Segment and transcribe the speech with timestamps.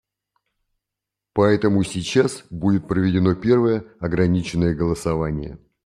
[1.33, 5.59] Поэтому сейчас будет проведено первое ограниченное голосование.